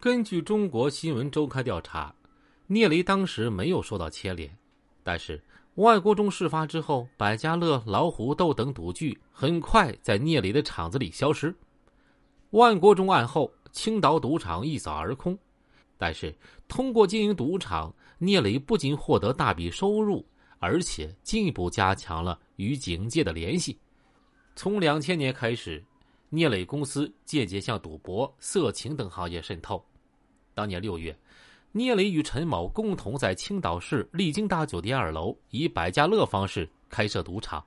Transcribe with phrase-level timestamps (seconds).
[0.00, 2.14] 根据中国新闻周刊调查，
[2.66, 4.50] 聂雷当时没有受到牵连，
[5.02, 5.38] 但是
[5.74, 11.54] 外国中事发之后，百家乐、老虎斗等赌具很快在聂雷的场子里消失。
[12.52, 15.38] 万国中案后，青岛赌场一扫而空。
[15.98, 16.34] 但是，
[16.66, 20.24] 通过经营赌场，聂磊不仅获得大笔收入，
[20.60, 23.78] 而且进一步加强了与警界的联系。
[24.56, 25.84] 从两千年开始，
[26.30, 29.84] 聂磊公司间接向赌博、色情等行业渗透。
[30.60, 31.18] 当年六月，
[31.72, 37.64] 聂磊与陈某共同在青岛市丽晶大酒店二楼以百家乐方式开设赌场。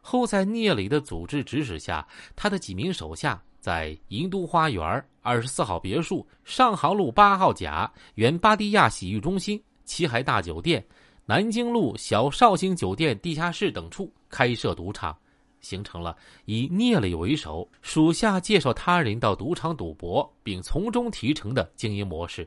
[0.00, 3.42] 后在聂磊的组织指使下，他的几名手下。
[3.58, 10.84] 在银都花园二十四号别墅、上杭路八号甲、原巴迪亚洗浴中心、七海大酒店、
[11.26, 15.16] 南京路小绍兴酒店地下室等处开设赌场，
[15.62, 22.46] 形成了以聂磊为首，属下介绍他人到赌场赌博，并从中提成的经营模式。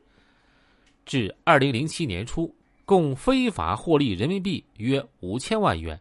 [1.05, 2.53] 至二零零七年初，
[2.85, 5.99] 共非法获利人民币约五千万元。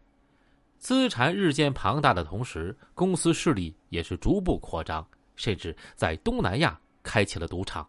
[0.78, 7.88] 资产日渐庞大的同时，公司势力也是逐步扩张，甚至在东南亚开启了赌场。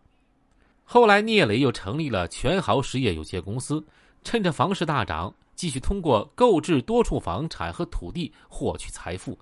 [0.86, 3.84] 后来，聂磊又成立了全豪实业有限公司，
[4.24, 9.38] 趁着房市大涨，继续通过购置多处房产和土地获取财富。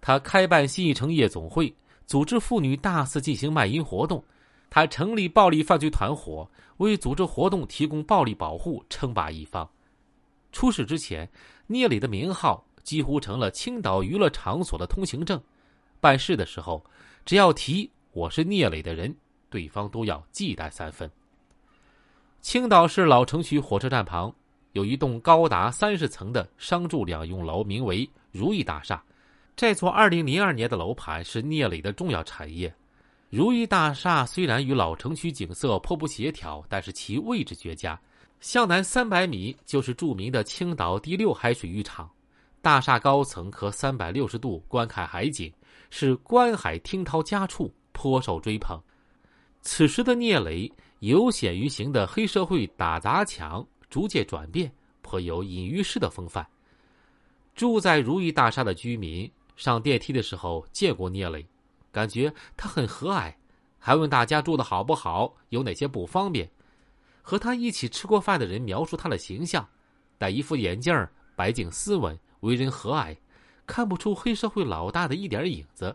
[0.00, 1.74] 他开办新一城夜总会，
[2.06, 4.22] 组织妇女大肆进行卖淫活动。
[4.68, 9.68] 他成立暴力犯罪团伙，为组织活动提供暴力保护，称霸一方。
[10.50, 11.30] 出事之前，
[11.66, 12.64] 聂磊的名号。
[12.82, 15.40] 几乎成了青岛娱乐场所的通行证。
[16.00, 16.84] 办事的时候，
[17.24, 19.14] 只要提我是聂磊的人，
[19.48, 21.08] 对方都要忌惮三分。
[22.40, 24.34] 青岛市老城区火车站旁
[24.72, 29.02] 有一栋高达三十层的商住两用楼，名为如意大厦。
[29.54, 32.72] 这座二零零二年的楼盘是聂磊的重要产业。
[33.28, 37.98] 如意大厦虽然与老城区景色颇不协调，但是其位置绝佳，
[38.40, 42.10] 向南三百米就是著名的青岛第六海水浴场。
[42.60, 45.52] 大厦高层可三百六十度观看海景，
[45.90, 48.80] 是观海听涛佳处，颇受追捧。
[49.62, 50.70] 此时的聂磊
[51.00, 54.72] 有险于行的黑社会打砸抢逐渐转变，
[55.02, 56.46] 颇有隐于市的风范。
[57.54, 61.46] 住在如意大厦的居民上电梯的时候见过聂磊，
[61.90, 63.34] 感觉他很和蔼，
[63.78, 66.50] 还问大家住的好不好，有哪些不方便。
[67.20, 69.68] 和他一起吃过饭的人描述他的形象：
[70.16, 72.18] 戴一副眼镜，白净斯文。
[72.40, 73.14] 为人和蔼，
[73.66, 75.94] 看不出黑社会老大的一点影子，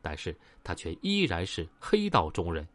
[0.00, 0.34] 但是
[0.64, 2.66] 他却依然是黑道中人。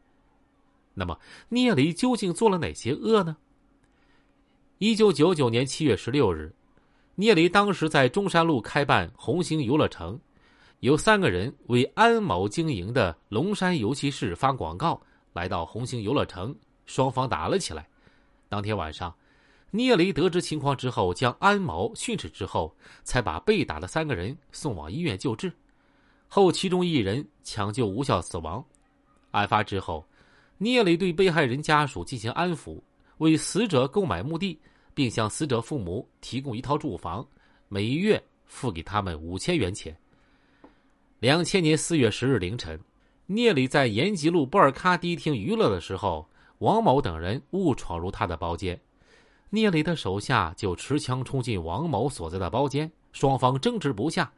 [0.94, 1.20] 那么
[1.50, 3.36] 聂磊究竟做了哪些恶呢？
[4.80, 6.50] 一九九九年七月十六日，
[7.16, 10.18] 聂磊当时在中山路开办红星游乐城，
[10.80, 14.98] 有三个人为安某经营的龙山游戏室发广告，
[15.34, 17.86] 来到红星游乐城，双方打了起来。
[18.48, 19.14] 当天晚上。
[19.72, 22.74] 聂雷得知情况之后，将安某训斥之后，
[23.04, 25.52] 才把被打的三个人送往医院救治。
[26.30, 28.64] 后其中一人抢救无效死亡。
[29.32, 30.08] 案发之后，
[30.58, 32.82] 聂磊对被害人家属进行安抚，
[33.18, 34.60] 为死者购买墓地，
[35.00, 37.26] 并向死者父母提供一套住房，
[37.70, 39.98] 每月付给他们五千元钱。
[41.20, 42.78] 两千年四月十日凌晨，
[43.28, 46.28] 聂磊在延吉路波尔卡迪厅娱乐的时候，
[46.58, 48.78] 王某等人误闯入他的包间。
[49.52, 54.30] 聂磊的手下就持枪冲进王某所在的包间，双方争执不下，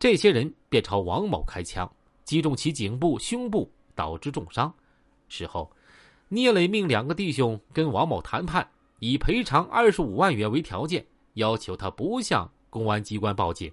[0.00, 1.88] 这些人便朝王某开枪，
[2.24, 4.74] 击中其颈部、胸部，导致重伤。
[5.28, 5.70] 事后，
[6.30, 8.68] 聂磊命两个弟兄跟王某谈判，
[9.06, 11.04] 以赔偿二十五万元为条件，
[11.34, 13.70] 要求他不向公安机关报警。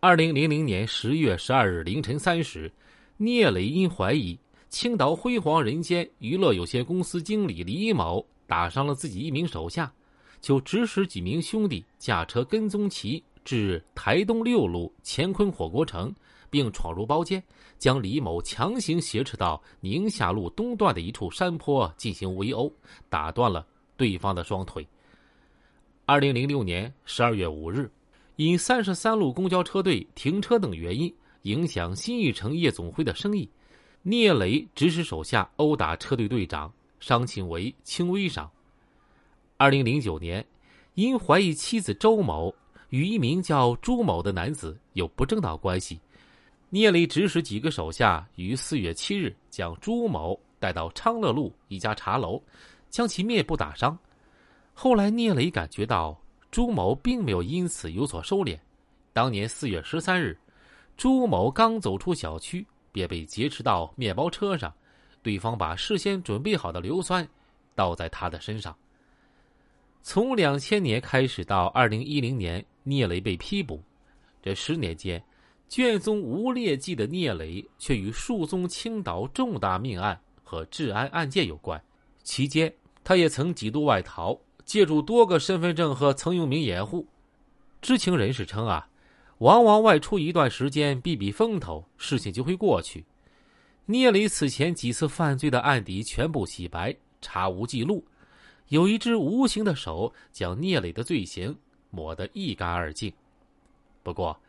[0.00, 2.72] 二零零零年十月十二日凌晨三时，
[3.18, 4.38] 聂磊因怀疑
[4.70, 8.26] 青岛辉煌人间娱乐有限公司经理李某。
[8.46, 9.92] 打伤了自己一名手下，
[10.40, 16.14] 就指使几名兄弟驾车跟踪其至台东六路乾坤火锅城，
[16.48, 17.42] 并闯入包间，
[17.78, 22.72] 将李某强行挟持到宁夏路东段的一处山坡进行围殴，
[23.10, 23.66] 打断了
[24.04, 24.86] 对方的双腿。
[26.04, 27.90] 二零零六年十二月五日，
[28.36, 31.10] 因三十三路公交车队停车等原因，
[31.42, 33.48] 影响新一城夜总会的生意，
[34.02, 36.70] 聂磊指使手下殴打车队队长。
[37.00, 38.50] 伤情为轻微伤。
[39.56, 40.46] 二零零九年，
[40.94, 42.54] 因怀疑妻子周某
[42.90, 45.98] 与一名叫朱某的男子有不正当关系，
[46.68, 52.42] 聂磊指使几个手下于四月七日将朱某带到昌乐路一家茶楼，
[52.94, 53.98] 将其面部打伤。
[54.72, 56.16] 后来，聂磊感觉到
[56.52, 58.56] 朱某并没有因此有所收敛。
[59.12, 60.38] 当年四月十三日，
[60.96, 64.72] 朱某刚走出小区，便被劫持到面包车上。
[65.22, 67.28] 对方把事先准备好的硫酸
[67.74, 68.72] 倒在他的身上。
[70.00, 73.82] 从两千年开始到二零一零年，聂磊被批捕，
[74.40, 75.20] 这十年间，
[75.68, 81.82] 卷宗无劣迹的聂磊却与数宗青岛重大命案和治安案件有关。
[82.22, 82.72] 期间，
[83.04, 87.06] 他也曾几度外逃，借助多个身份证和曾用名掩护。
[87.82, 88.88] 知情人士称啊，
[89.38, 93.04] 往往外出一段时间避避风头，事情就会过去。
[93.86, 98.02] 聂磊此前几次犯罪的案底全部洗白，查无记录。
[98.68, 101.54] 有一只无形的手将聂磊的罪行
[101.90, 103.12] 抹得一干二净。
[104.02, 104.40] 不过，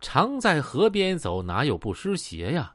[0.00, 2.72] 常在河边走，哪有不湿鞋呀？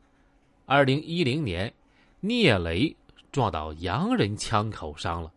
[0.68, 1.74] 二零一零年，
[2.20, 2.96] 聂磊
[3.34, 5.34] 撞到洋人枪口上了。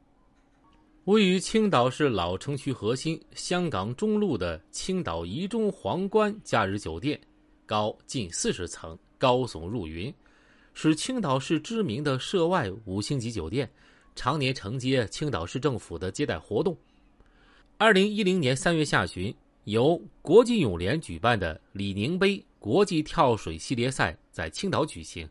[1.05, 7.19] 位于青岛市老城区核心香港中路的青岛怡中皇冠假日酒店，
[7.65, 10.13] 高近四十层，高耸入云，
[10.75, 13.69] 是青岛市知名的涉外五星级酒店。
[14.15, 16.77] 常年承接青岛市政府的接待活动。
[17.79, 19.35] 二零一零年三月下旬，
[19.65, 25.27] 由国际泳联举办的李宁杯国际跳水系列赛在青岛举行。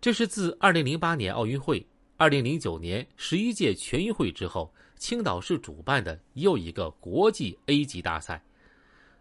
[0.00, 1.84] 这是自2008年奥运会、
[2.18, 8.40] 2009年十一届全运会之后，青岛市主办的又一个国际 A 级大赛。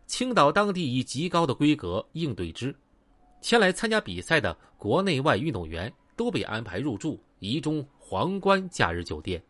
[0.05, 2.75] 青岛当地以极高的规格应对之，
[3.41, 7.19] 前来参加比赛的国内外运动员都被安排入住。
[7.39, 9.43] 怡中皇冠假日酒店。